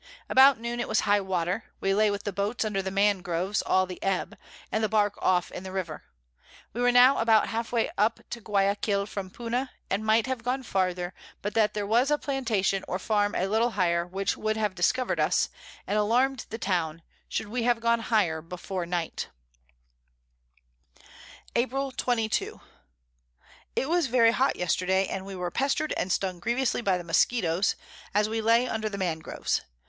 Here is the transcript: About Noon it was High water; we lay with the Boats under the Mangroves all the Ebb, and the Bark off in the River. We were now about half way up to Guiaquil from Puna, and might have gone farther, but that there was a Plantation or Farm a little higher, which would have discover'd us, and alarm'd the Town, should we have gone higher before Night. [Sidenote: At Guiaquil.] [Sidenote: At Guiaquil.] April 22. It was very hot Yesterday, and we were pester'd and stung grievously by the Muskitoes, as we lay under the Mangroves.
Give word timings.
About 0.29 0.59
Noon 0.59 0.79
it 0.79 0.87
was 0.87 1.01
High 1.01 1.21
water; 1.21 1.65
we 1.79 1.93
lay 1.93 2.09
with 2.09 2.23
the 2.23 2.33
Boats 2.33 2.65
under 2.65 2.81
the 2.81 2.89
Mangroves 2.89 3.61
all 3.61 3.85
the 3.85 4.01
Ebb, 4.01 4.35
and 4.71 4.83
the 4.83 4.89
Bark 4.89 5.13
off 5.21 5.51
in 5.51 5.61
the 5.61 5.71
River. 5.71 6.05
We 6.73 6.81
were 6.81 6.91
now 6.91 7.19
about 7.19 7.49
half 7.49 7.71
way 7.71 7.91
up 7.99 8.19
to 8.31 8.41
Guiaquil 8.41 9.05
from 9.05 9.29
Puna, 9.29 9.69
and 9.91 10.03
might 10.03 10.25
have 10.25 10.41
gone 10.41 10.63
farther, 10.63 11.13
but 11.43 11.53
that 11.53 11.75
there 11.75 11.85
was 11.85 12.09
a 12.09 12.17
Plantation 12.17 12.83
or 12.87 12.97
Farm 12.97 13.35
a 13.35 13.45
little 13.45 13.69
higher, 13.73 14.03
which 14.03 14.35
would 14.35 14.57
have 14.57 14.73
discover'd 14.73 15.19
us, 15.19 15.49
and 15.85 15.99
alarm'd 15.99 16.47
the 16.49 16.57
Town, 16.57 17.03
should 17.29 17.49
we 17.49 17.61
have 17.61 17.79
gone 17.79 17.99
higher 17.99 18.41
before 18.41 18.87
Night. 18.87 19.27
[Sidenote: 20.97 20.97
At 20.97 20.97
Guiaquil.] 20.97 21.01
[Sidenote: 21.29 21.41
At 21.47 21.61
Guiaquil.] 21.61 21.63
April 21.63 21.91
22. 21.91 22.61
It 23.75 23.87
was 23.89 24.07
very 24.07 24.31
hot 24.31 24.55
Yesterday, 24.55 25.05
and 25.05 25.27
we 25.27 25.35
were 25.35 25.51
pester'd 25.51 25.93
and 25.95 26.11
stung 26.11 26.39
grievously 26.39 26.81
by 26.81 26.97
the 26.97 27.03
Muskitoes, 27.03 27.75
as 28.15 28.27
we 28.27 28.41
lay 28.41 28.67
under 28.67 28.89
the 28.89 28.97
Mangroves. 28.97 29.61